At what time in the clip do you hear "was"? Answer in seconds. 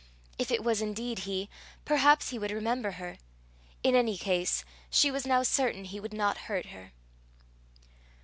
0.63-0.81, 5.11-5.27